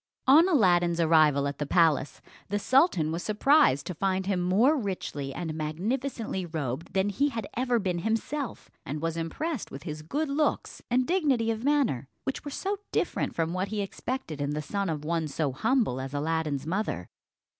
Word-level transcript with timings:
On 0.25 0.49
Aladdin's 0.49 0.99
arrival 0.99 1.47
at 1.47 1.59
the 1.59 1.65
palace, 1.67 2.21
the 2.49 2.57
sultan 2.57 3.11
was 3.11 3.21
surprised 3.21 3.85
to 3.85 3.93
find 3.93 4.25
him 4.25 4.41
more 4.41 4.75
richly 4.75 5.31
and 5.31 5.53
magnificently 5.53 6.43
robed 6.43 6.93
than 6.93 7.09
he 7.09 7.29
had 7.29 7.45
ever 7.53 7.77
been 7.77 7.99
himself, 7.99 8.71
and 8.83 8.99
was 8.99 9.15
impressed 9.15 9.69
with 9.69 9.83
his 9.83 10.01
good 10.01 10.27
looks 10.27 10.81
and 10.89 11.05
dignity 11.05 11.51
of 11.51 11.63
manner, 11.63 12.07
which 12.23 12.43
were 12.43 12.49
so 12.49 12.77
different 12.91 13.35
from 13.35 13.53
what 13.53 13.67
he 13.67 13.79
expected 13.79 14.41
in 14.41 14.55
the 14.55 14.61
son 14.63 14.89
of 14.89 15.05
one 15.05 15.27
so 15.27 15.51
humble 15.51 16.01
as 16.01 16.15
Aladdin's 16.15 16.65
mother. 16.65 17.07